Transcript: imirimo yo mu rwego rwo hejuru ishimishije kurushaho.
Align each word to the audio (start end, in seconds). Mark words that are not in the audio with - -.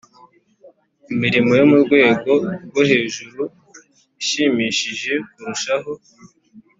imirimo 1.13 1.51
yo 1.59 1.65
mu 1.71 1.77
rwego 1.83 2.31
rwo 2.65 2.81
hejuru 2.91 3.41
ishimishije 4.21 5.13
kurushaho. 5.31 5.91